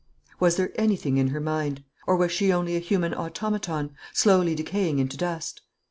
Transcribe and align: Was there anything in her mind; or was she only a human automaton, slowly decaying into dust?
Was 0.39 0.55
there 0.55 0.71
anything 0.81 1.17
in 1.17 1.27
her 1.27 1.39
mind; 1.39 1.83
or 2.07 2.15
was 2.15 2.31
she 2.31 2.51
only 2.51 2.75
a 2.75 2.79
human 2.79 3.13
automaton, 3.13 3.91
slowly 4.13 4.55
decaying 4.55 4.97
into 4.97 5.15
dust? 5.15 5.61